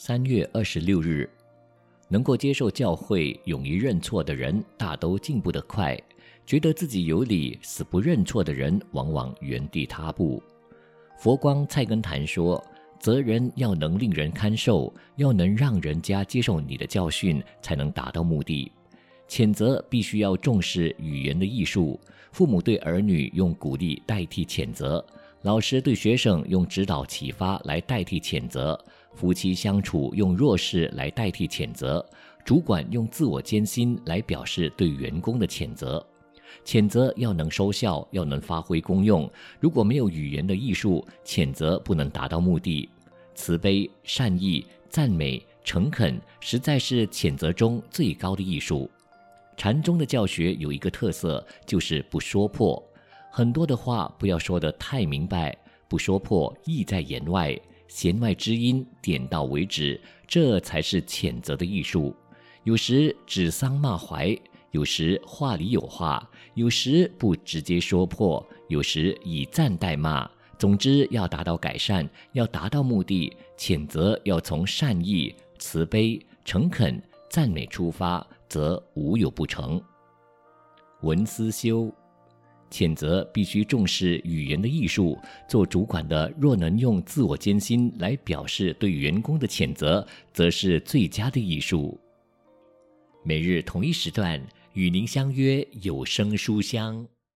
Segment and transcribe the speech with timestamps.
[0.00, 1.28] 三月二十六日，
[2.06, 5.96] 能够接受教诲、勇于认错的人，大都进步得快；
[6.46, 10.40] 觉得自己有理、死不认错的人，往往原地踏步。
[11.18, 12.64] 佛光菜根谭说
[13.00, 18.70] ：“责人要能令人堪受，要能让人家接受你的教训，才能达到目的。
[19.26, 21.98] 谴责必须要重视语言的艺术。
[22.30, 25.04] 父母对儿女用鼓励代替谴责，
[25.42, 28.78] 老师对学生用指导启发来代替谴责。”
[29.18, 32.04] 夫妻相处用弱势来代替谴责，
[32.44, 36.06] 主管用自我艰辛来表示对员工的谴责。
[36.64, 39.28] 谴责要能收效，要能发挥功用。
[39.58, 42.88] 如果没有语言的艺术，谴责不能达到目的。
[43.34, 48.88] 慈悲、善意、赞美、诚恳，实在是谴责中最高的艺术。
[49.56, 52.80] 禅宗的教学有一个特色，就是不说破。
[53.32, 55.56] 很多的话不要说得太明白，
[55.88, 57.58] 不说破，意在言外。
[57.88, 62.14] 弦外之音，点到为止，这才是谴责的艺术。
[62.64, 64.38] 有时指桑骂槐，
[64.70, 70.30] 有时话里有话，有时不直接说破，有时以赞代骂。
[70.58, 79.80] 总之，要达到改善，要达到目的，谴责要从善意、慈悲、诚恳、赞美出发，则无有不成。
[81.02, 81.90] 文思修。
[82.70, 85.18] 谴责必须重视语言的艺术。
[85.48, 91.98] 做主管的若能用自我艰辛来表示对员工的谴责，则是最佳的艺术。
[93.24, 94.40] 每日同一时段
[94.72, 97.06] 与您相约有声书香。